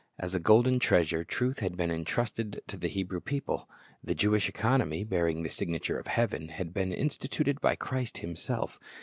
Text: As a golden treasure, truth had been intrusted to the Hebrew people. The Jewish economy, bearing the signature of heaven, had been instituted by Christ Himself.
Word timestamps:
As 0.17 0.33
a 0.33 0.39
golden 0.39 0.79
treasure, 0.79 1.23
truth 1.23 1.59
had 1.59 1.77
been 1.77 1.91
intrusted 1.91 2.61
to 2.65 2.75
the 2.75 2.87
Hebrew 2.87 3.21
people. 3.21 3.69
The 4.03 4.15
Jewish 4.15 4.49
economy, 4.49 5.03
bearing 5.03 5.43
the 5.43 5.49
signature 5.51 5.99
of 5.99 6.07
heaven, 6.07 6.47
had 6.47 6.73
been 6.73 6.91
instituted 6.91 7.61
by 7.61 7.75
Christ 7.75 8.17
Himself. 8.17 8.79